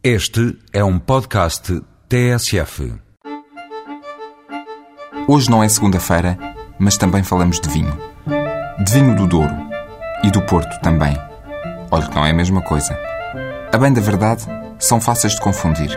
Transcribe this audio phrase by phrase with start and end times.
[0.00, 2.94] Este é um podcast TSF.
[5.26, 6.38] Hoje não é segunda-feira,
[6.78, 7.98] mas também falamos de vinho.
[8.78, 9.52] De vinho do Douro
[10.22, 11.18] e do Porto também.
[11.90, 12.96] Olha que não é a mesma coisa.
[13.72, 14.44] A bem da verdade,
[14.78, 15.90] são fáceis de confundir.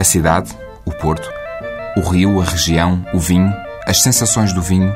[0.00, 0.56] A cidade,
[0.86, 1.30] o Porto,
[1.98, 3.54] o rio, a região, o vinho,
[3.86, 4.94] as sensações do vinho,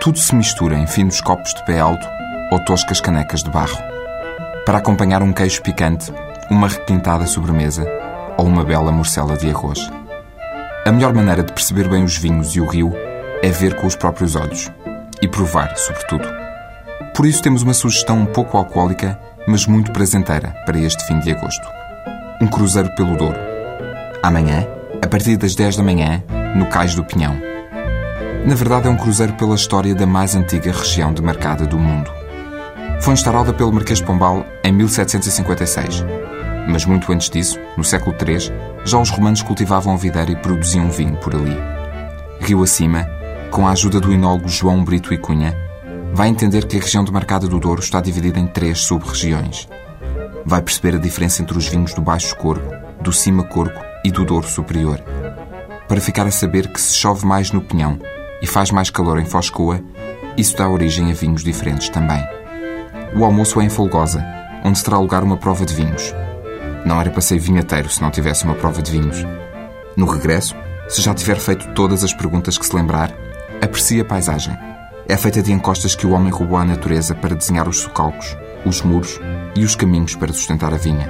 [0.00, 2.06] tudo se mistura em finos copos de pé alto
[2.52, 3.78] ou toscas canecas de barro.
[4.64, 6.12] Para acompanhar um queijo picante,
[6.50, 7.86] uma requintada sobremesa
[8.36, 9.90] ou uma bela morcela de arroz.
[10.86, 12.92] A melhor maneira de perceber bem os vinhos e o rio
[13.42, 14.70] é ver com os próprios olhos
[15.20, 16.26] e provar, sobretudo.
[17.14, 21.30] Por isso temos uma sugestão um pouco alcoólica, mas muito prazenteira para este fim de
[21.30, 21.66] agosto.
[22.40, 23.38] Um cruzeiro pelo Douro.
[24.22, 24.66] Amanhã,
[25.02, 26.22] a partir das 10 da manhã,
[26.56, 27.36] no Cais do Pinhão.
[28.46, 32.10] Na verdade, é um cruzeiro pela história da mais antiga região demarcada do mundo.
[33.00, 36.04] Foi instalada pelo Marquês de Pombal em 1756
[36.68, 38.52] mas muito antes disso, no século III,
[38.84, 41.56] já os romanos cultivavam a videira e produziam vinho por ali.
[42.40, 43.08] Rio acima,
[43.50, 45.56] com a ajuda do enólogo João Brito e Cunha,
[46.12, 49.68] vai entender que a região demarcada do Douro está dividida em três sub-regiões.
[50.44, 54.24] Vai perceber a diferença entre os vinhos do Baixo Corgo, do Cima Corgo e do
[54.24, 55.00] Douro Superior.
[55.88, 57.98] Para ficar a saber que se chove mais no Pinhão
[58.42, 59.80] e faz mais calor em Foscoa,
[60.36, 62.22] isso dá origem a vinhos diferentes também.
[63.16, 64.24] O almoço é em Folgosa,
[64.64, 66.14] onde terá lugar uma prova de vinhos.
[66.84, 69.24] Não era passeio vinheteiro se não tivesse uma prova de vinhos.
[69.96, 70.54] No regresso,
[70.88, 73.12] se já tiver feito todas as perguntas que se lembrar,
[73.60, 74.56] aprecie a paisagem.
[75.08, 78.82] É feita de encostas que o homem roubou à natureza para desenhar os socalcos, os
[78.82, 79.20] muros
[79.56, 81.08] e os caminhos para sustentar a vinha.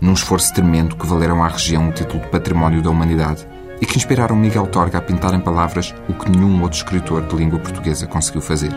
[0.00, 3.46] Num esforço tremendo que valeram à região o título de Património da Humanidade
[3.80, 7.36] e que inspiraram Miguel Torga a pintar em palavras o que nenhum outro escritor de
[7.36, 8.70] língua portuguesa conseguiu fazer.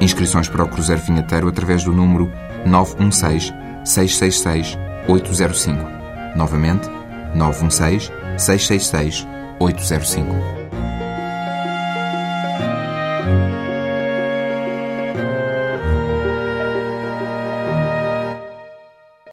[0.00, 2.30] Inscrições para o Cruzeiro Vinheteiro através do número
[2.64, 3.52] 916
[3.84, 5.88] 666 805.
[6.36, 6.88] Novamente,
[7.34, 9.26] 916 666
[9.58, 10.67] 805.